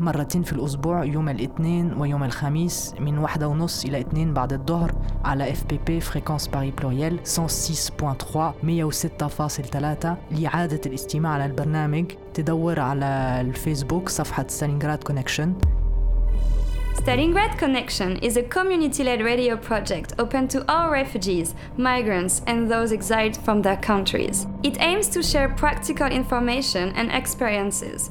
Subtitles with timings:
[0.00, 4.92] مرتين في الأسبوع يوم الاثنين ويوم الخميس من واحدة ونص إلى اتنين بعد الظهر
[5.24, 7.28] على اف بي بي فريكونس باري بلوريال 106.3
[8.62, 15.54] 106.3 لإعادة الاستماع على البرنامج تدور على الفيسبوك صفحة ستالينغراد كونكشن
[17.00, 22.92] Stalingrad Connection is a community led radio project open to all refugees, migrants, and those
[22.92, 24.46] exiled from their countries.
[24.62, 28.10] It aims to share practical information and experiences.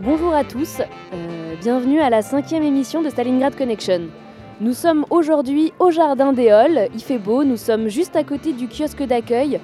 [0.00, 0.80] Bonjour à tous,
[1.12, 4.08] euh, bienvenue à la cinquième émission de Stalingrad Connection.
[4.60, 8.54] Nous sommes aujourd'hui au Jardin des Halles, il fait beau, nous sommes juste à côté
[8.54, 9.60] du kiosque d'accueil.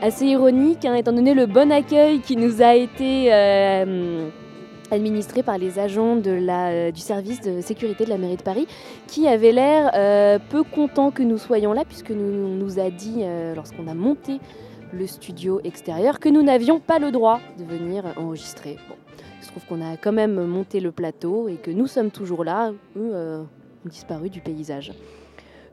[0.00, 4.28] Assez ironique, hein, étant donné le bon accueil qui nous a été euh,
[4.92, 8.68] administré par les agents la, du service de sécurité de la mairie de Paris,
[9.08, 13.22] qui avaient l'air euh, peu contents que nous soyons là, puisque nous nous a dit,
[13.22, 14.38] euh, lorsqu'on a monté
[14.92, 18.78] le studio extérieur, que nous n'avions pas le droit de venir enregistrer.
[19.52, 22.70] Se trouve qu'on a quand même monté le plateau et que nous sommes toujours là,
[22.96, 23.42] eux euh,
[23.84, 24.92] ont disparu du paysage.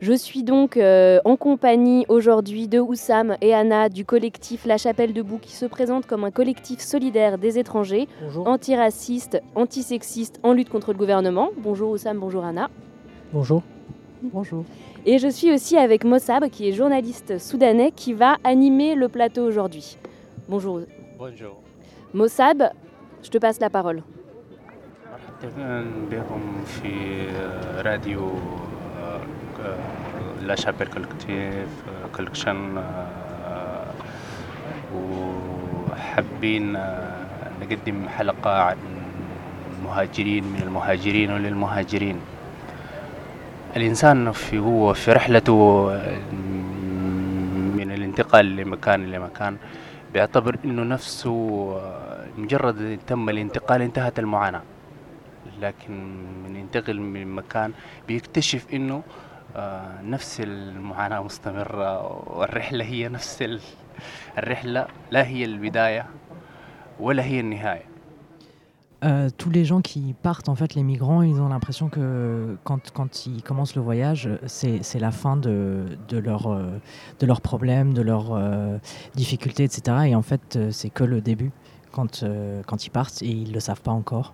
[0.01, 5.13] Je suis donc euh, en compagnie aujourd'hui de Oussam et Anna du collectif La Chapelle
[5.13, 8.49] Debout qui se présente comme un collectif solidaire des étrangers, Bonjour.
[8.49, 11.51] antiraciste, antisexiste, en lutte contre le gouvernement.
[11.57, 12.69] Bonjour Oussam, bonjour Anna.
[13.31, 13.63] Bonjour.
[14.21, 14.65] Bonjour.
[15.05, 19.45] Et je suis aussi avec Mossab qui est journaliste soudanais qui va animer le plateau
[19.45, 19.97] aujourd'hui.
[20.49, 20.81] Bonjour
[21.17, 21.61] Bonjour.
[22.13, 22.71] Mossab,
[23.23, 24.01] je te passe la parole.
[26.65, 27.27] في
[27.85, 28.31] راديو
[30.41, 31.67] لا شابل كولكتيف
[32.15, 32.83] كولكشن
[34.95, 36.73] وحابين
[37.61, 38.77] نقدم حلقة عن
[39.79, 42.19] المهاجرين من المهاجرين وللمهاجرين
[43.77, 45.85] الإنسان في هو في رحلته
[47.77, 49.57] من الانتقال لمكان لمكان
[50.13, 51.33] بيعتبر إنه نفسه
[52.37, 54.61] مجرد تم الانتقال انتهت المعاناة.
[55.61, 55.93] لكن
[56.43, 57.73] من ينتقل من مكان
[58.07, 59.03] بيكتشف إنه
[59.55, 62.01] آه، نفس المعاناة مستمرة
[62.37, 63.61] والرحلة هي نفس ال-
[64.37, 66.05] الرحلة لا هي البداية
[66.99, 67.88] ولا هي النهاية.
[69.03, 72.91] Euh, tous les gens qui partent, en fait, les migrants, ils ont l'impression que quand,
[72.91, 76.79] quand ils commencent le voyage, c'est la fin de, de, leur, euh,
[77.21, 78.77] leurs problèmes, de leurs euh,
[79.15, 79.97] difficultés, etc.
[80.07, 81.51] Et en fait, euh, c'est que le début
[81.91, 84.33] quand, euh, quand ils partent et ils ne le savent pas encore.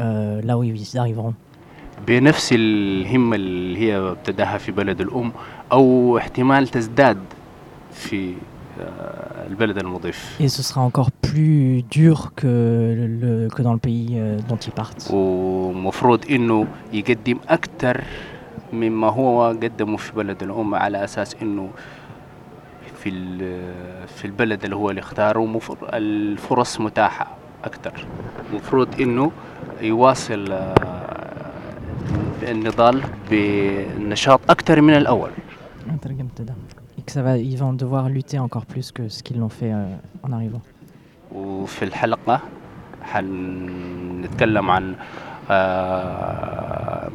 [0.00, 1.34] euh, là où ils arriveront.
[2.06, 5.32] بنفس الهمة اللي هي ابتداها في بلد الأم
[5.72, 7.18] أو احتمال تزداد
[7.92, 8.34] في
[8.80, 12.46] آه، البلد المضيف Et ce sera encore plus dur que,
[13.22, 15.10] le, que dans le pays euh, dont ils partent.
[15.12, 18.00] ومفروض إنه يقدم أكثر
[18.73, 21.69] مما هو قدمه في بلد الأم على أساس إنه
[23.03, 23.11] في
[24.07, 25.59] في البلد اللي هو اللي اختاره
[25.93, 27.27] الفرص متاحة
[27.63, 28.05] أكثر
[28.49, 29.31] المفروض إنه
[29.81, 31.51] يواصل آه،
[32.43, 35.31] النضال بنشاط أكثر من الأول
[35.93, 36.53] نترجم كده.
[36.97, 39.71] Et que ça va, ils vont devoir lutter encore plus que ce qu'ils l'ont fait
[39.73, 40.61] euh, en arrivant.
[41.31, 42.39] وفي الحلقة
[43.03, 44.95] حنتكلم عن
[45.51, 46.66] آه،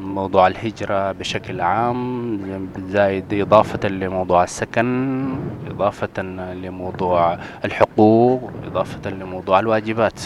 [0.02, 2.60] موضوع الهجرة بشكل عام
[2.90, 5.30] زايد إضافة لموضوع السكن
[5.68, 6.22] إضافة
[6.54, 10.20] لموضوع الحقوق إضافة لموضوع الواجبات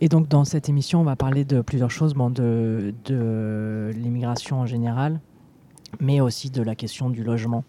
[0.00, 4.60] Et donc dans cette émission, on va parler de plusieurs choses, bon, de, de l'immigration
[4.60, 5.20] en général,
[6.00, 7.64] mais aussi de la question du logement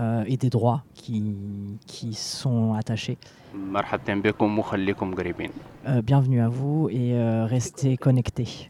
[0.00, 1.36] euh, et des droits qui,
[1.86, 3.18] qui sont attachés.
[3.54, 5.50] مرحبتين بكم وخليكم قريبين
[5.86, 8.69] Euh, bienvenue à vous et euh, restez connectés.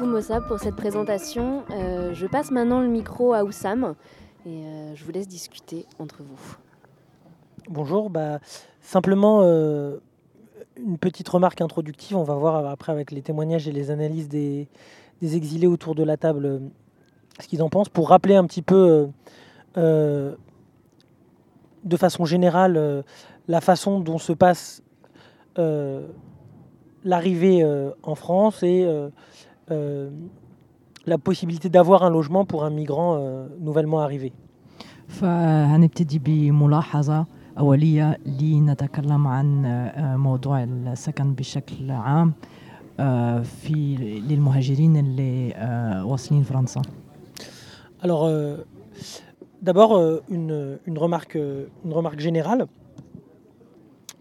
[0.00, 1.64] Beaucoup Mossab pour cette présentation.
[1.70, 3.94] Euh, je passe maintenant le micro à Oussam
[4.46, 6.56] et euh, je vous laisse discuter entre vous.
[7.68, 8.38] Bonjour, bah,
[8.80, 9.98] simplement euh,
[10.76, 12.16] une petite remarque introductive.
[12.16, 14.68] On va voir après avec les témoignages et les analyses des,
[15.22, 16.62] exilés autour de la table
[17.38, 19.08] ce qu'ils en pensent, pour rappeler un petit peu
[19.76, 20.36] de
[21.96, 23.04] façon générale
[23.48, 24.82] la façon dont se passe
[27.04, 28.86] l'arrivée en France et
[31.07, 34.33] la possibilité d'avoir un logement pour un migrant euh, nouvellement arrivé.
[35.07, 37.25] فهنبتدي بملاحظة
[37.59, 42.33] أولية لنتكلم عن آه، موضوع السكن بشكل عام
[42.99, 43.95] آه، في
[44.29, 46.81] للمهاجرين اللي آه، واصلين فرنسا
[48.03, 48.57] Alors, euh,
[49.61, 52.67] d'abord, euh, une, une remarque, euh, une remarque générale.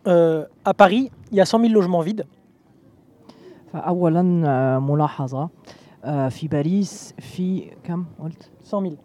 [0.06, 2.25] Euh, à Paris, il y a 100 000 logements vides.
[3.73, 5.49] فأولا آه، ملاحظة
[6.05, 8.97] آه، في باريس في كم قلت 100 000.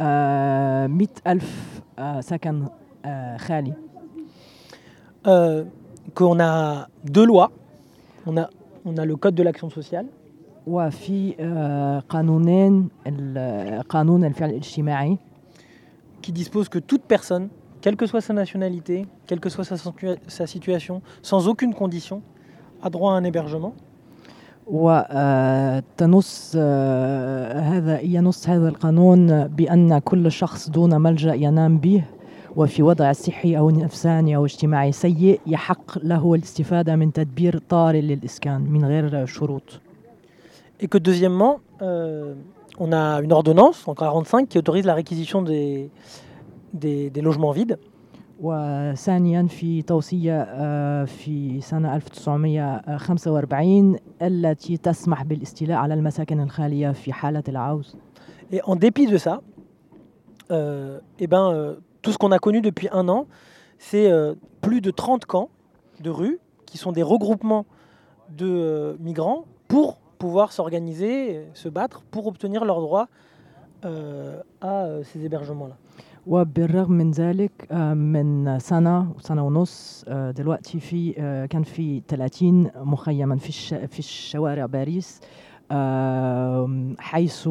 [0.00, 2.66] آه، مئة ألف آه، سكن
[3.04, 3.72] آه، خالي
[5.26, 5.64] Euh,
[6.14, 7.50] qu'on a deux lois.
[8.26, 8.48] On a,
[8.86, 10.06] on a le Code de l'action sociale
[10.66, 15.18] وفي آه، قانونين ال- قانون الفعل الاجتماعي
[16.26, 17.48] qui dispose que toute personne,
[17.80, 22.22] quelle que soit sa nationalité, quelle que soit sa, situa- sa situation, sans aucune condition,
[22.82, 23.72] a droit à un hébergement.
[24.67, 32.03] وتنص هذا ينص هذا القانون بأن كل شخص دون ملجأ ينام به
[32.55, 38.61] وفي وضع صحي أو نفساني أو اجتماعي سيء يحق له الاستفادة من تدبير طارئ للإسكان
[38.61, 39.79] من غير شروط
[40.79, 42.33] Et que deuxièmement, euh,
[42.77, 45.89] on a une ordonnance en 45 qui autorise la réquisition des,
[46.73, 47.77] des, des logements vides.
[48.42, 57.42] وثانيا في توصية آه، في سنة 1945 التي تسمح بالاستيلاء على المساكن الخالية في حالة
[57.48, 57.96] العوز
[58.50, 59.42] Et en dépit de ça,
[60.50, 63.26] euh, eh ben, euh, tout ce qu'on a connu depuis un an,
[63.78, 65.50] c'est euh, plus de 30 camps
[66.00, 67.66] de rue qui sont des regroupements
[68.30, 73.08] de euh, migrants pour pouvoir s'organiser, euh, se battre pour obtenir leur droit
[73.84, 75.76] euh, à euh, ces hébergements-là.
[76.27, 82.71] وبالرغم من ذلك آه، من سنة سنة ونص آه، دلوقتي في آه، كان في 30
[82.75, 83.51] مخيما في
[83.87, 85.21] في الشوارع باريس
[86.99, 87.47] حيث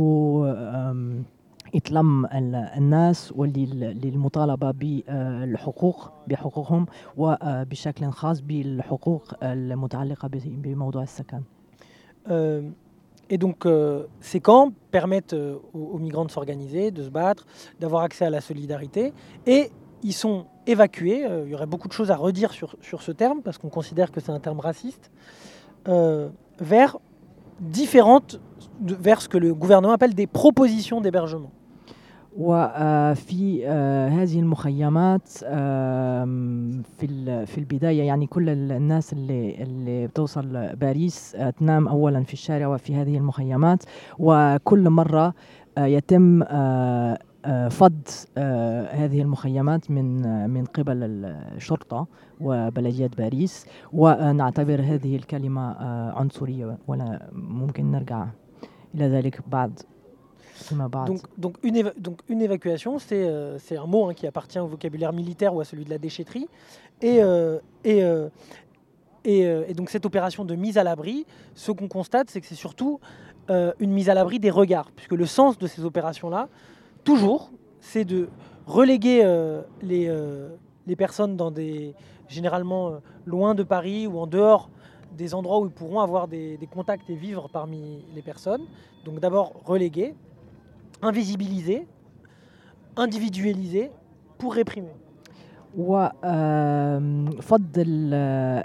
[2.26, 6.86] ال- الناس واللي للمطالبة بالحقوق بحقوقهم
[7.16, 11.40] وبشكل خاص بالحقوق المتعلقة ب- بموضوع السكن.
[13.32, 17.46] Et donc, euh, ces camps permettent euh, aux, migrants de s'organiser, de se battre,
[17.80, 19.14] d'avoir accès à la solidarité.
[19.46, 19.70] Et
[20.02, 21.24] ils sont évacués.
[21.24, 23.70] euh, il y aurait beaucoup de choses à redire sur, sur ce terme, parce qu'on
[23.70, 25.10] considère que c'est un terme raciste,
[26.60, 26.98] vers
[27.58, 28.38] différentes,
[28.82, 31.52] vers ce que le gouvernement appelle des propositions d'hébergement.
[32.38, 33.66] وفي
[34.08, 35.28] هذه المخيمات
[36.98, 42.32] في في البداية يعني كل ال- الناس اللي اللي بتوصل باريس آه، تنام أولا في
[42.32, 43.82] الشارع وفي هذه المخيمات.
[44.18, 45.34] وكل مرة
[45.78, 48.00] آه، يتم آه، آه، فض
[48.38, 50.96] آه، هذه المخيمات من آه، من قبل
[51.56, 52.06] الشرطة
[52.40, 53.66] وبلدية باريس.
[53.92, 58.26] ونعتبر هذه الكلمة آه، عنصرية ولا ممكن نرجع
[58.94, 59.80] إلى ذلك بعد.
[61.06, 64.66] Donc, donc, une, éva- donc une évacuation, c'est euh, un mot hein, qui appartient au
[64.66, 66.48] vocabulaire militaire ou à celui de la déchetterie.
[67.00, 68.28] Et, euh, et, euh,
[69.24, 72.54] et, et donc cette opération de mise à l'abri, ce qu'on constate, c'est que c'est
[72.54, 73.00] surtout
[73.80, 76.48] une mise à l'abri des regards, puisque le sens de ces opérations-là,
[77.04, 77.50] toujours,
[77.80, 78.28] c'est de
[78.66, 79.20] reléguer
[79.82, 80.10] les,
[80.86, 81.94] les personnes dans des
[82.28, 84.70] généralement loin de Paris ou en dehors
[85.18, 88.62] des endroits où ils pourront avoir des, des contacts et vivre parmi les personnes.
[89.04, 90.14] Donc d'abord reléguer,
[91.03, 91.81] invisibiliser,
[92.97, 93.91] individualiser
[94.39, 94.95] pour réprimer.
[95.77, 97.65] وفض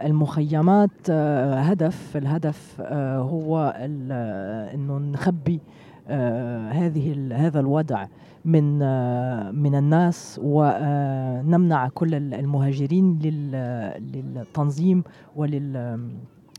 [0.06, 5.60] المخيمات آه، هدف الهدف آه، هو ال- آه، انه نخبي
[6.08, 8.06] آه، هذه ال- هذا الوضع
[8.44, 15.04] من آه، من الناس ونمنع كل ال- المهاجرين لل- للتنظيم
[15.36, 15.98] ولل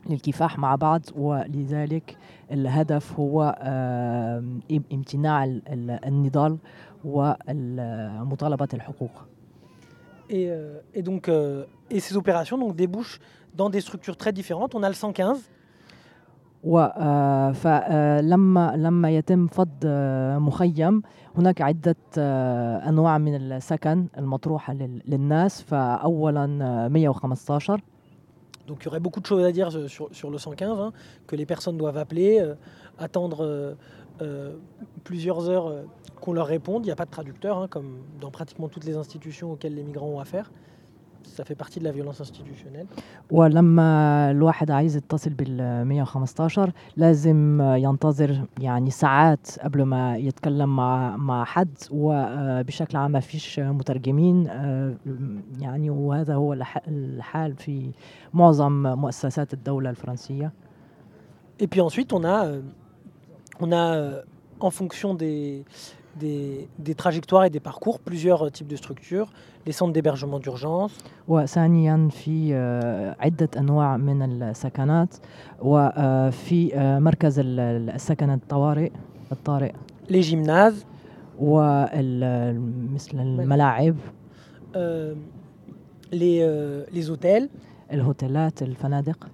[0.08, 2.16] للكفاح مع بعض ولذلك
[2.52, 4.44] الهدف هو آه،
[4.92, 6.58] امتناع ال- ال- النضال
[7.04, 9.10] ومطالبة الحقوق.
[10.30, 13.18] Et, euh, et donc, euh, et ces opérations donc, débouchent
[13.60, 14.74] dans des structures très différentes.
[14.74, 15.50] On a le 115,
[17.52, 21.02] فلما لما يتم فض آه، مخيم
[21.36, 25.62] هناك عدة آه، أنواع من السكن المطروحة لل- للناس.
[25.62, 27.80] فأولا آه، 115
[28.68, 30.92] donc il y aurait beaucoup de choses à dire euh, sur, le 115, hein,
[31.26, 32.54] que les personnes doivent appeler, euh,
[32.98, 33.76] attendre
[34.20, 34.52] euh,
[35.04, 35.84] plusieurs heures
[36.20, 36.84] qu'on leur réponde.
[36.84, 39.82] Il n'y a pas de traducteur, hein, comme dans pratiquement toutes les institutions auxquelles les
[39.82, 40.52] migrants ont affaire.
[41.24, 42.86] Ça fait partie de la violence institutionnelle.
[43.30, 51.16] ولما الواحد عايز يتصل بال 115 لازم آه، ينتظر يعني ساعات قبل ما يتكلم مع
[51.16, 54.94] مع حد وبشكل عام ما فيش مترجمين آه،
[55.60, 57.90] يعني وهذا هو الح- الحال في
[58.34, 60.52] معظم مؤسسات الدولة الفرنسية
[61.62, 62.60] Et puis ensuite, on a, euh,
[63.64, 64.22] on a euh,
[64.60, 65.64] en fonction des,
[66.19, 69.29] des, des trajectoires et des parcours, plusieurs euh, types de structures.
[69.65, 70.91] Les centres d'hébergement d'urgence,
[71.27, 75.15] وثانيا في آه، عدة أنواع من السكنات
[75.61, 78.91] وفي آه، مركز ال- ال- السكن الطوارئ
[79.31, 79.71] الطارئ
[80.09, 80.85] les gymnases,
[81.39, 83.95] ومثل الملاعب
[84.75, 85.13] euh,
[86.11, 87.49] les, euh, les hôtels.
[87.93, 89.27] الهوتيلات الفنادق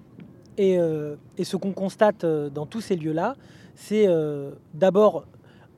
[0.58, 3.34] Et, euh, et ce qu'on constate euh, dans tous ces lieux-là,
[3.74, 5.24] c'est euh, d'abord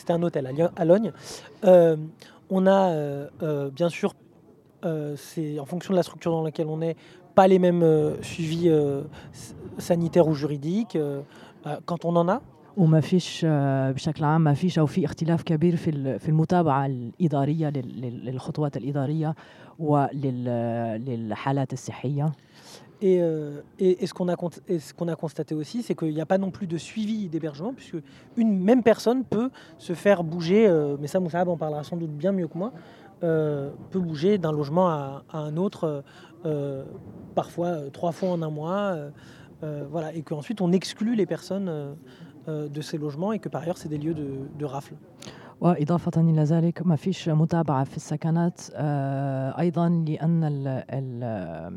[0.00, 1.12] C'était un hôtel à Lyon- à Logne.
[1.64, 1.96] Euh,
[2.50, 4.12] on a euh, euh, bien sûr,
[4.84, 6.96] euh, c'est en fonction de la structure dans laquelle on est,
[7.34, 9.02] pas les mêmes euh, suivis euh,
[9.32, 10.96] s- sanitaires ou juridiques.
[10.96, 11.20] euh,
[11.66, 12.40] euh, quand on en a,
[12.76, 16.86] وما فيش آه، بشكل عام ما فيش او في اختلاف كبير في ال- في المتابعه
[16.86, 19.34] الاداريه لل- لل- للخطوات الاداريه
[19.78, 22.32] وللحالات الصحيه
[23.02, 25.94] Et, euh, et- et ce qu'on a, cont- et ce qu'on a constaté aussi, c'est
[25.94, 27.98] qu'il n'y a pas non plus de suivi d'hébergement, puisque
[28.38, 32.10] une même personne peut se faire bouger, euh, mais ça Moussab en parlera sans doute
[32.12, 32.72] bien mieux que moi,
[33.22, 36.00] euh, peut bouger d'un logement à, à un autre, euh,
[36.46, 36.84] euh,
[37.34, 39.10] parfois euh, trois fois en un mois, euh,
[39.62, 41.92] euh, voilà, et qu'ensuite on exclut les personnes euh,
[42.48, 44.28] euh, de ces logements et que par ailleurs c'est des lieux de,
[44.58, 44.94] de rafle.
[45.60, 51.72] وإضافة إلى ذلك ما فيش متابعة في السكنات آه، أيضا لأن ال ال آه،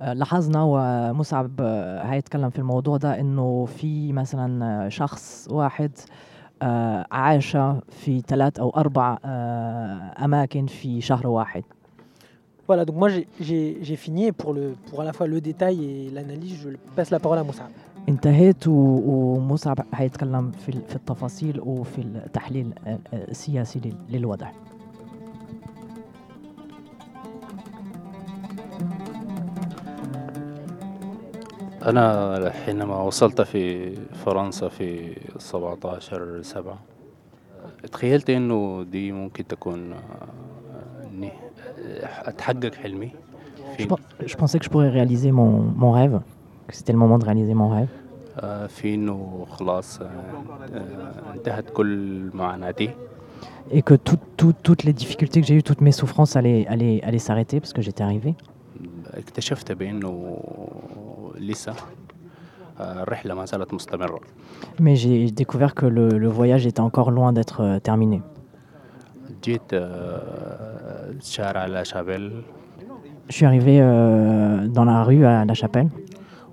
[0.00, 1.60] لاحظنا ومصعب
[2.02, 5.90] هيتكلم في الموضوع ده إنه في مثلا شخص واحد
[6.62, 7.56] آه، عاش
[7.88, 11.62] في ثلاث أو أربع آه، أماكن في شهر واحد.
[12.70, 13.08] Voilà, donc moi
[13.48, 17.18] j'ai- fini pour, le, pour à la fois le détail et l'analyse, je passe la
[17.18, 17.70] parole à Moussab.
[18.08, 24.46] انتهيت ومصعب هيتكلم في ال- في التفاصيل وفي التحليل آه، السياسي لل- للوضع.
[31.85, 33.91] أنا حينما وصلت في
[34.25, 36.79] فرنسا في 17 سبعة
[37.91, 39.97] تخيلت إنه دي ممكن تكون آه،
[41.13, 41.31] إني
[42.03, 45.49] أتحقق حلمي Je, في pen- je pensais que je pourrais réaliser mon,
[45.83, 46.19] mon rêve,
[46.67, 47.89] que c'était le moment de réaliser mon rêve,
[48.39, 52.89] آه، في إنه خلاص آه، آه، انتهت كل معاناتي
[53.71, 56.99] et que tout- tout- toutes les difficultés que j'ai eues, toutes mes souffrances allaient, allaient,
[57.07, 58.35] allaient s'arrêter parce que j'étais arrivé.
[59.19, 60.37] اكتشفت بأنه
[61.37, 61.73] لسه
[62.79, 64.19] آه، الرحلة ما زالت مستمرة
[64.79, 68.21] Mais j'ai découvert que le, le voyage était encore loin d'être euh, terminé.
[69.43, 72.41] جيت آه، شارع لا شابيل
[73.29, 75.89] Je suis arrivé euh, dans la rue à La Chapelle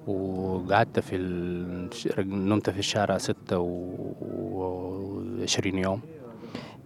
[0.07, 1.89] وقعدت في ال...
[2.19, 3.89] نمت في الشارع ستة و...
[4.21, 5.23] و...
[5.47, 6.01] 20 يوم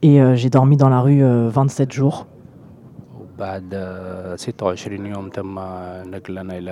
[0.02, 2.26] Et euh, j'ai dormi dans la rue euh, 27 jours.
[3.40, 5.54] وبعد آه، 26 يوم تم
[6.11, 6.71] نقلنا إلى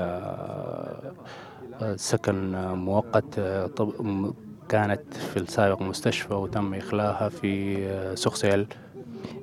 [1.83, 4.33] آه، سكن آه، مؤقت آه، طب- م-
[4.69, 8.67] كانت في السابق مستشفى وتم إخلاها في آه، سوخسيل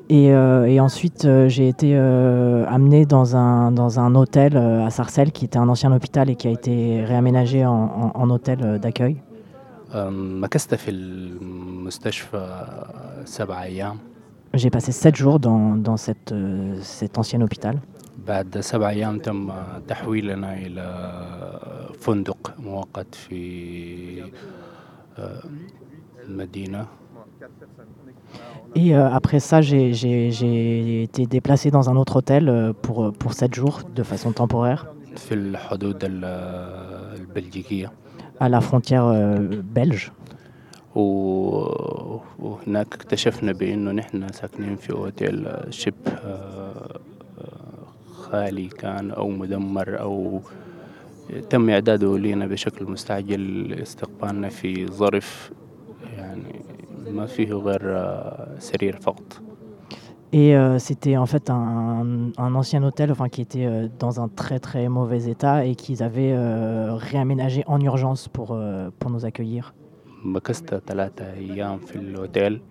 [0.09, 4.85] Et, euh, et ensuite, euh, j'ai été euh, amené dans un, dans un hôtel euh,
[4.85, 7.71] à Sarcelles, qui était un ancien hôpital et qui a été réaménagé en,
[8.03, 9.15] en- en hôtel euh, d'accueil.
[14.45, 16.81] آم، مكثت في المستشفى آه، سبع أيام J'ai passé 7 jours dans, dans cette, euh,
[16.81, 17.77] cet ancien hôpital.
[18.27, 19.51] بعد سبع أيام تم
[19.87, 21.09] تحويلنا إلى
[21.99, 24.23] فندق مؤقت في
[25.17, 25.43] آه،
[26.27, 26.85] المدينة
[28.75, 33.11] Et euh, après ça, j'ai- j'ai j'ai été déplacé dans un autre hôtel euh, pour,
[33.13, 36.25] pour 7 jours de façon temporaire في الحدود ال-
[37.19, 37.91] البلجيكية
[38.41, 40.11] à la frontière euh, belge.
[42.38, 47.00] وهناك اكتشفنا بأنه نحن ساكنين في أوتيل شبه آه،
[48.12, 50.40] خالي كان أو مدمر أو
[51.50, 55.50] تم إعداده لنا بشكل مستعجل استقبالنا في ظرف
[56.16, 56.60] يعني
[57.10, 59.42] ما فيه غير آه، سرير فقط
[60.32, 64.28] Et euh, c'était en fait un, un ancien hôtel enfin, qui était euh, dans un
[64.28, 69.24] très très mauvais état et qu'ils avaient euh, réaménagé en urgence pour, euh, pour nous
[69.24, 69.72] accueillir.
[70.25, 72.61] مكثت ثلاثة أيام في الأوتيل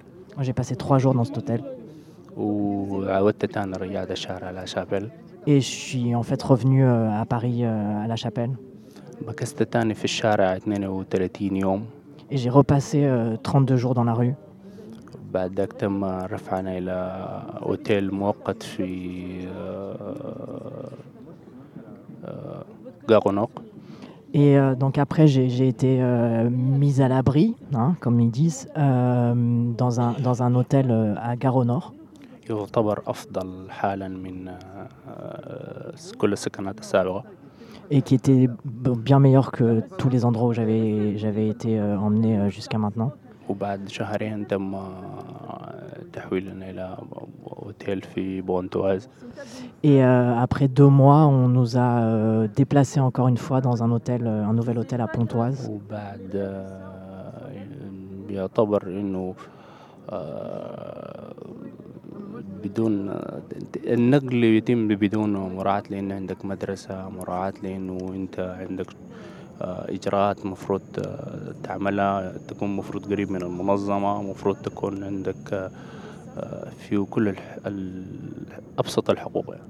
[0.40, 1.62] J'ai passé 3 jours dans cet hôtel
[2.36, 5.10] وعودت تاني رجعت الشارع لا شابل
[5.46, 8.56] et je suis en fait revenu euh, à Paris euh, à la Chapelle
[9.28, 11.86] مكثت تاني في الشارع 32 يوم
[12.30, 14.34] et j'ai repassé euh, 32 jours dans la rue.
[15.32, 16.92] بعد ذاك تم رفعنا إلى
[17.62, 20.90] أوتيل مؤقت في آه،
[22.24, 22.64] آه،
[23.10, 23.50] غاغونوق
[24.34, 28.68] Et euh, donc après, j'ai j'ai été euh, mise à l'abri, hein, comme ils disent,
[28.76, 29.34] euh,
[29.82, 31.92] dans, un, dans un hôtel euh, à Gare au Nord.
[32.50, 37.22] يعتبر أفضل حالا من آه، كل السكنات السابقة
[37.92, 41.98] et qui était b- bien meilleur que tous les endroits où j'avais j'avais été euh,
[41.98, 43.10] emmené euh, jusqu'à maintenant.
[43.48, 44.74] وبعد شهرين تم
[46.13, 46.97] تحويلنا إلى
[47.63, 49.07] أوتيل في بونتواز
[49.83, 53.91] Et euh, après deux mois, on nous a euh, déplacés encore une fois dans un
[53.91, 55.69] hôtel, euh, un nouvel hôtel à Pontoise.
[55.69, 57.51] وبعد آه،
[58.29, 59.35] يعتبر إنه
[60.09, 61.33] آه،
[62.63, 63.19] بدون
[63.87, 68.39] النقل يتم بدون مراعاة لأن عندك مدرسة مراعاة لأنه أنت
[68.69, 68.87] عندك
[69.61, 75.71] آه، إجراءات مفروض آه، تعملها تكون مفروض قريب من المنظمة مفروض تكون عندك
[76.78, 78.04] في كل الح- ال-
[78.78, 79.62] أبسط الحقوق يعني.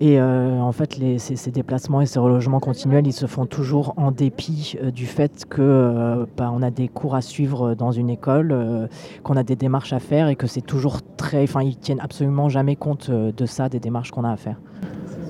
[0.00, 3.46] Et euh, en fait, les- ces, ces déplacements et ces relogements continuels, ils se font
[3.46, 7.74] toujours en dépit euh, du fait que euh, bah, on a des cours à suivre
[7.74, 8.88] dans une école, euh,
[9.22, 12.48] qu'on a des démarches à faire et que c'est toujours très, enfin, ils tiennent absolument
[12.48, 14.58] jamais compte euh, de ça, des démarches qu'on a à faire.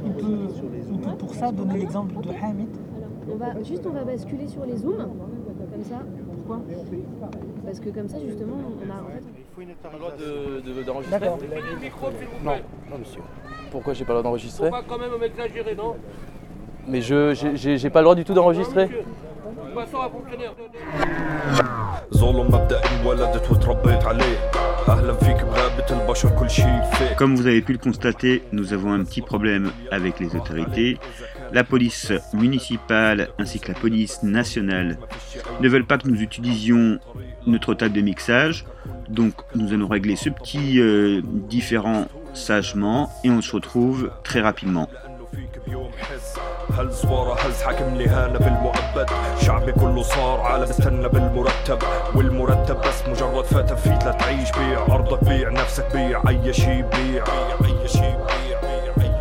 [0.07, 0.27] On peut,
[0.95, 2.69] on peut pour ça donner l'exemple de Hamid.
[3.31, 4.97] On va juste on va basculer sur les zooms
[5.73, 5.99] comme ça.
[6.48, 6.64] Pourquoi
[7.66, 9.24] Parce que comme ça justement on a en fait
[9.92, 11.28] le droit de- de- d'enregistrer.
[12.44, 12.52] Non,
[12.90, 13.22] non monsieur.
[13.72, 15.96] Pourquoi j'ai pas le droit d'enregistrer Pas quand même m'exagérer, non
[16.88, 18.88] Mais je j'ai pas le droit du tout d'enregistrer.
[27.18, 30.98] Comme vous avez pu le constater, nous avons un petit problème avec les autorités.
[31.52, 34.98] La police municipale ainsi que la police nationale
[35.62, 37.00] ne veulent pas que nous utilisions
[37.46, 38.66] notre table de mixage.
[39.10, 44.90] Donc nous allons régler ce petit euh, différent sagement et on se retrouve très rapidement.
[46.78, 49.10] فيك بيوم حس هل زوارة هل حاكم لهانة بالمؤبد.
[49.42, 51.80] شعبي كله صار عالم استنى بالمرتب
[52.16, 57.24] والمرتب بس مجرد فتى فيت لتعيش بيع أرضك بيع نفسك بيع أي شي بيع
[57.66, 59.18] أي شي بيع أي بيع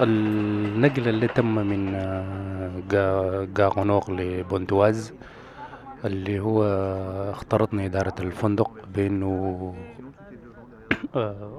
[0.00, 5.12] النقل اللي تم من آه، جا- جاغونوغ لبونتواز
[6.04, 6.64] اللي هو
[7.30, 10.11] اختارتنا إدارة الفندق بأنه آه،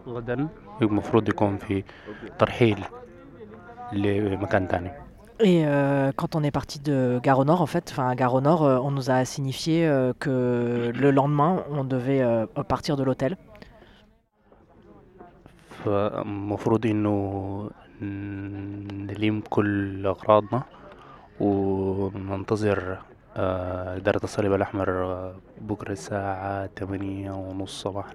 [0.06, 0.48] غدا
[0.82, 1.84] المفروض يكون في
[2.38, 2.84] ترحيل
[3.92, 4.90] لمكان تاني
[5.40, 8.34] Et euh, quand on est parti de Gare au Nord, en fait, enfin à Gare
[8.34, 12.96] au Nord, euh, on nous a signifié euh, que le lendemain, on devait euh, partir
[12.96, 13.36] de l'hôtel.
[15.84, 17.70] فالمفروض انه
[18.02, 20.62] نلم كل اغراضنا
[21.40, 22.98] وننتظر
[23.36, 28.14] آه، إدارة الصليب الأحمر آه، بكرة الساعة 8 ونص صباحا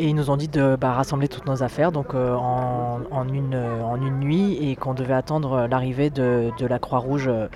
[0.00, 3.28] Et ils nous ont dit de bah, rassembler toutes nos affaires donc euh, en, en
[3.28, 7.26] une, euh, en une nuit et qu'on devait attendre euh, l'arrivée de, de la Croix-Rouge
[7.28, 7.48] euh,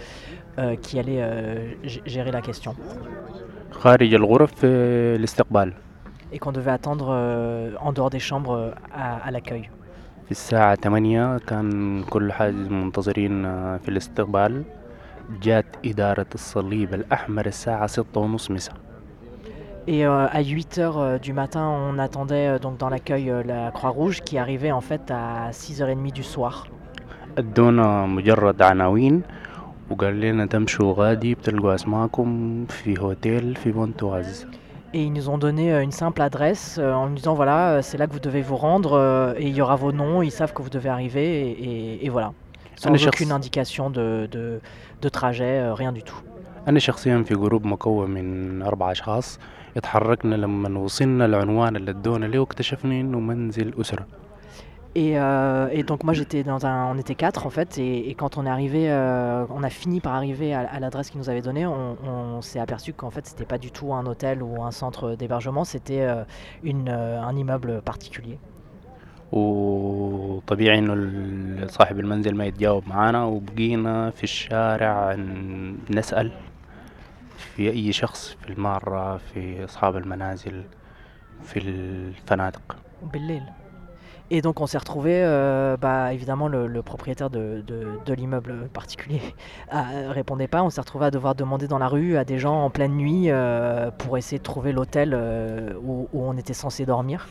[0.58, 2.74] euh, qui allait euh, g- gérer la question.
[3.70, 4.66] خارج الغرف في
[5.16, 5.72] الاستقبال
[6.34, 9.68] Et qu'on devait attendre euh, en dehors des chambres euh, à, à l'accueil.
[10.26, 14.62] في الساعة 8 كان كل حاجز منتظرين آه، في الاستقبال
[15.42, 18.74] جات إدارة الصليب الأحمر الساعة ستة ونص مساء
[19.88, 23.42] Et euh, à 8 heures euh, du matin, on attendait euh, donc dans l'accueil euh,
[23.42, 26.66] la Croix-Rouge qui arrivait en fait à 6h30 du soir.
[27.38, 29.22] ادونا مجرد عناوين
[29.90, 34.46] وقال لنا تمشوا غادي بتلقوا اسماءكم في هوتيل في بونتواز
[34.94, 37.82] Et ils nous ont donné euh, une simple adresse euh, en nous disant voilà, euh,
[37.82, 40.30] c'est là que vous devez vous rendre euh, et il y aura vos noms, ils
[40.30, 42.30] savent que vous devez arriver et, et- et voilà.
[42.76, 44.60] Sans أنا aucune شخص indication de, de,
[45.04, 46.22] de trajet, euh, rien du tout.
[46.68, 49.38] أنا شخصيا في جروب مكون من أربع أشخاص
[49.76, 54.06] اتحركنا لما وصلنا العنوان اللي ادونا له واكتشفنا إنه منزل أسرة
[54.94, 58.14] Et, euh, et donc moi j'étais dans un, on était quatre en fait et, et
[58.20, 61.30] quand on est arrivé, euh, on a fini par arriver à, à l'adresse qu'ils nous
[61.30, 64.62] avaient donnée, on, on s'est aperçu qu'en fait c'était pas du tout un hôtel ou
[64.62, 66.24] un centre d'hébergement, c'était euh,
[66.62, 68.36] une, euh, un immeuble particulier.
[69.32, 76.32] وطبيعي إنه ال- صاحب المنزل ما يتجاوب معانا وبقينا في الشارع ن- نسأل
[77.56, 80.62] في أي شخص في المارة في أصحاب المنازل
[81.44, 82.76] في الفنادق
[83.12, 83.42] Bellel.
[84.30, 88.52] Et donc on s'est retrouvé, euh, bah, évidemment le, le propriétaire de, de- de l'immeuble
[88.72, 89.20] particulier
[89.74, 92.58] euh, répondait pas, on s'est retrouvé à devoir demander dans la rue à des gens
[92.66, 96.86] en pleine nuit euh, pour essayer de trouver l'hôtel euh, où, où on était censé
[96.86, 97.26] dormir.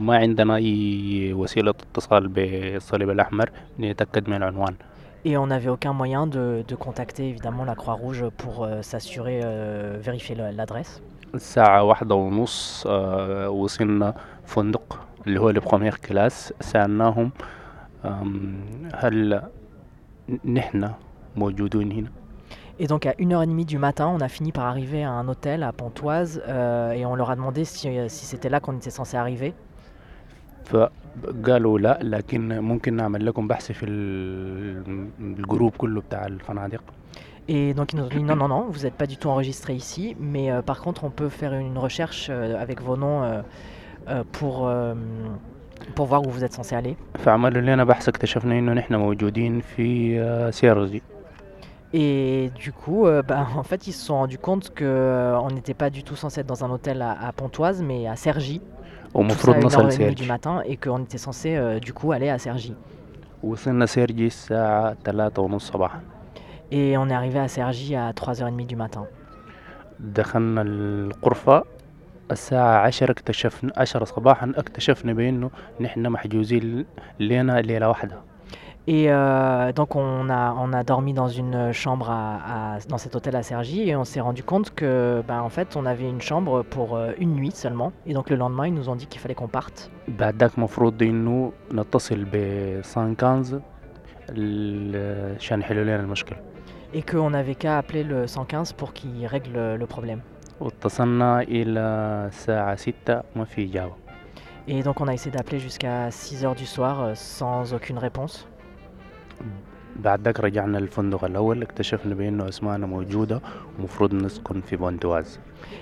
[0.00, 4.74] وما عندنا أي وسيلة اتصال بالصليب الأحمر نتأكد من العنوان
[5.24, 9.98] Et on n'avait aucun moyen de, de contacter évidemment la Croix-Rouge pour euh, s'assurer, euh,
[10.00, 11.00] vérifier le- l'adresse.
[11.34, 14.14] الساعة واحدة ونص آه، وصلنا
[14.46, 17.30] فندق اللي هو البخومير كلاس سألناهم
[18.04, 18.54] آم،
[18.94, 19.42] هل
[20.44, 20.90] نحن
[21.36, 22.08] موجودون هنا
[22.82, 25.72] Et donc à 1h30 du matin, on a fini par arriver à un hôtel à
[25.72, 29.52] Pontoise euh, et on leur a demandé si, si c'était là qu'on était censé arriver.
[30.64, 36.82] فقالوا لا لكن ممكن نعمل لكم بحث في ال- الجروب كله بتاع الفنادق
[37.48, 39.72] Et donc ils nous ont dit non, non, non, vous n'êtes pas du tout enregistré
[39.74, 43.42] ici, mais euh, par contre on peut faire une recherche euh, avec vos noms euh,
[44.08, 44.94] euh, pour, euh,
[45.96, 46.96] pour voir où vous êtes censé aller.
[47.18, 51.02] فعملوا لنا بحث اكتشفنا انه نحن موجودين في آه، سيرجي
[51.92, 55.90] Et du coup, euh, bah, en fait, ils se sont rendus compte qu'on n'était pas
[55.90, 58.60] du tout censé être dans un hôtel à, à Pontoise, mais à Cergy.
[59.15, 62.37] ومفروض نصل 1h30 du سيرجي matin, et qu'on était censé euh, du coup aller à
[62.37, 62.73] Cergy.
[63.43, 65.99] وصلنا سيرجي الساعة ثلاثة ونص صباحا
[66.71, 69.05] Et on est arrivé à Cergy à 3h30 du matin.
[69.99, 71.63] دخلنا الغرفة
[72.31, 75.49] الساعة عشرة اكتشفنا عشرة صباحا اكتشفنا بأنه
[75.81, 76.85] نحن محجوزين
[77.19, 78.15] لنا ليلة واحدة
[78.86, 83.14] Et euh, donc on a, on a dormi dans une chambre à, à- dans cet
[83.14, 86.20] hôtel à Cergy et on s'est rendu compte que ben, en fait on avait une
[86.20, 87.92] chambre pour euh, une nuit seulement.
[88.06, 89.90] Et donc le lendemain ils nous ont dit qu'il fallait qu'on parte.
[90.08, 93.58] بعد ذاك مفروض انه نتصل بسان كانز
[94.30, 96.38] ال- عشان يحلوا لنا المشكلة
[96.92, 100.20] Et qu'on n'avait qu'à appeler le 115 pour qu'il règle le problème.
[100.60, 101.80] واتصلنا إلى
[102.28, 103.92] الساعة ستة ما في إجابة
[104.68, 108.46] Et donc on a essayé d'appeler jusqu'à 6h du soir euh, sans aucune réponse.
[109.96, 113.40] بعد ذاك رجعنا للفندق الأول اكتشفنا بأنه أسماءنا موجودة
[113.78, 115.38] ومفروض نسكن في بونتواز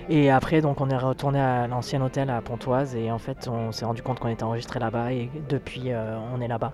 [0.09, 3.71] Et après donc on est retourné à l'ancien hôtel à Pontoise et en fait on
[3.71, 6.71] s'est rendu compte qu'on était enregistré là-bas et depuis euh, on est là-bas.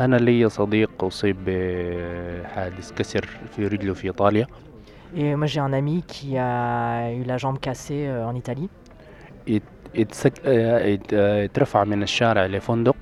[0.00, 3.26] أنا لي صديق أصيب بحادث كسر
[3.56, 4.46] في رجله في إيطاليا
[5.16, 8.68] Et moi j'ai un ami qui a eu la jambe cassée euh, en Italie.
[9.48, 9.62] ات-
[9.96, 10.32] اتسك...
[10.46, 12.96] اه، ات- اه، اترفع من الشارع لفندق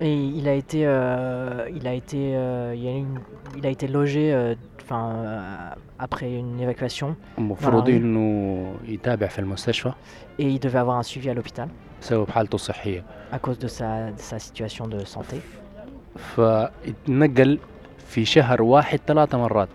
[0.00, 3.20] Et il a été, euh, il a été, euh, il, y a eu une-
[3.58, 7.90] il a été logé, euh, enfin, euh, après une évacuation, المفروض rue.
[7.90, 9.92] إنه يتابع في المستشفى
[10.40, 11.68] et il devait avoir un suivi à l'hôpital
[12.02, 15.36] بسبب حالته الصحية à cause de sa, de sa situation de santé.
[16.36, 17.58] فاتنقل
[18.08, 19.68] في شهر واحد ثلاثة مرات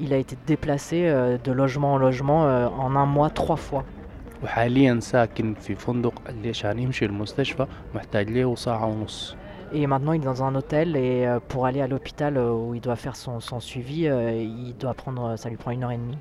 [0.00, 3.84] Il a été déplacé euh, de logement en logement euh, en un mois trois fois.
[4.44, 9.36] وحاليا ساكن في فندق اللي عشان يمشي المستشفى محتاج له ساعة ونص
[9.72, 12.74] Et maintenant il est dans un hôtel et euh, pour aller à l'hôpital euh, où
[12.74, 15.92] il doit faire son, son suivi, euh, il doit prendre, ça lui prend une heure
[15.92, 16.18] et demie.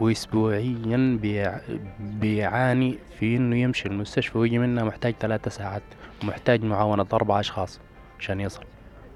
[0.00, 1.60] وأسبوعيا بيع...
[2.00, 5.82] بيعاني في إنه يمشي المستشفى ويجي منها محتاج ثلاثة ساعات
[6.22, 7.80] ومحتاج معاونة أربع أشخاص
[8.18, 8.60] عشان يصل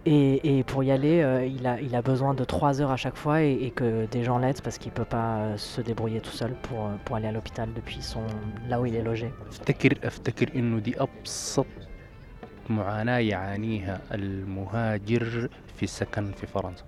[0.06, 2.96] Et, et pour y aller, euh, il, a, il a besoin de trois heures à
[2.96, 5.80] chaque fois et, et que des gens l'aident parce qu'il ne peut pas euh, se
[5.80, 8.20] débrouiller tout seul pour, euh, pour aller à l'hôpital depuis son,
[8.68, 9.32] là où il est logé.
[12.70, 16.84] معاناة يعانيها المهاجر في السكن في فرنسا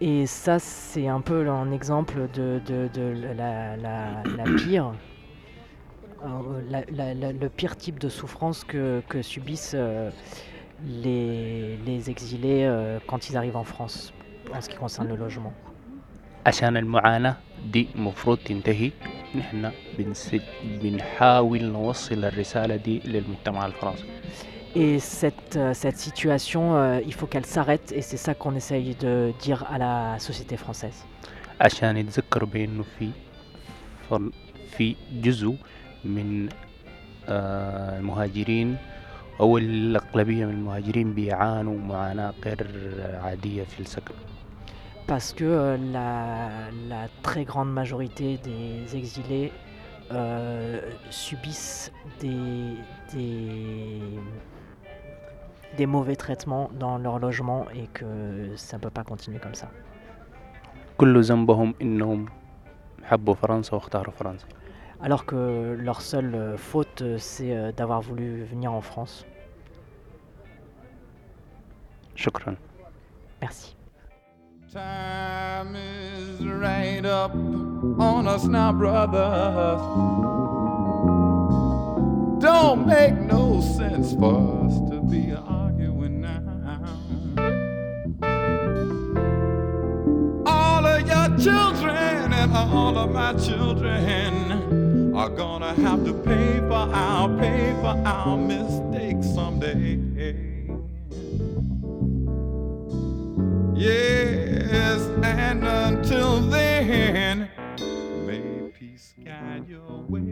[0.00, 3.04] Et ça, c'est un peu un exemple de, de- de
[3.40, 4.88] la, la- la pire,
[6.24, 10.10] euh, la- la- la- le pire type de souffrance que, que subissent euh,
[11.04, 14.12] les, les exilés euh, quand ils arrivent en France,
[14.54, 15.52] en ce qui concerne le logement.
[16.46, 17.36] عشان المعاناة
[17.72, 18.90] دي مفروض تنتهي
[19.34, 20.36] نحن بنس...
[20.82, 24.04] بنحاول نوصل الرسالة دي للمجتمع الفرنسي
[24.76, 28.96] Et cette, euh, cette situation, euh, il faut qu'elle s'arrête, et c'est ça qu'on essaye
[28.96, 31.04] de dire à la société française.
[31.60, 33.10] عشان يتذكروا بأنه في
[34.10, 34.30] فر...
[34.76, 35.56] في جزء
[36.04, 36.48] من
[37.28, 38.76] آه، المهاجرين
[39.40, 42.66] أو الأغلبية من المهاجرين بيعانوا معاناة غير
[43.22, 44.14] عادية في السكن
[45.06, 46.48] Parce que euh, la,
[46.88, 49.52] la très grande majorité des exilés
[50.12, 52.76] euh, subissent des,
[53.12, 54.00] des,
[55.77, 59.69] des mauvais traitements dans leur logement et que ça ne peut pas continuer comme ça.
[65.01, 69.25] Alors que leur seule faute, c'est euh, d'avoir voulu venir en France.
[73.41, 73.75] Merci.
[74.71, 77.33] Time is right up
[77.97, 78.71] on us now.
[82.39, 85.33] Don't make no sense for us to be.
[92.67, 99.27] All of my children are gonna have to pay for our pay for our mistakes
[99.33, 99.97] someday.
[103.75, 107.49] Yes, and until then,
[108.25, 110.25] may peace guide your way.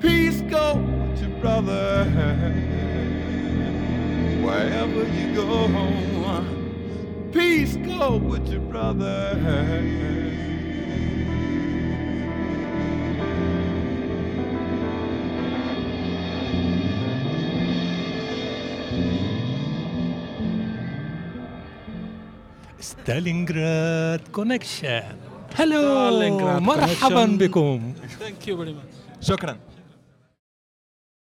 [0.00, 0.74] Peace go
[1.20, 2.04] your brother
[4.44, 6.13] wherever you go.
[7.43, 9.19] Peace go with your brother.
[22.99, 25.03] ستالينغراد كونكشن
[25.55, 27.37] هلو ستالينغراد مرحبا connection.
[27.39, 29.21] بكم Thank you very much.
[29.21, 29.57] شكرا